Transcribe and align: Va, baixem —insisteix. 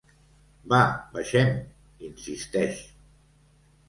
Va, 0.71 0.77
baixem 1.17 1.51
—insisteix. 2.07 2.81